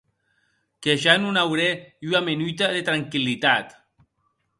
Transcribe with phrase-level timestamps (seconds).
[0.85, 1.69] Que ja non aurè
[2.09, 3.77] ua menuta de tranquillitat.